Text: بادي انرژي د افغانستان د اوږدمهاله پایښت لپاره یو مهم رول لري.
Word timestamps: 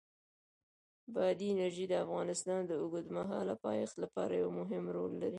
بادي 1.13 1.45
انرژي 1.51 1.85
د 1.89 1.93
افغانستان 2.05 2.59
د 2.67 2.71
اوږدمهاله 2.83 3.53
پایښت 3.65 3.95
لپاره 4.03 4.33
یو 4.43 4.49
مهم 4.59 4.83
رول 4.97 5.11
لري. 5.21 5.29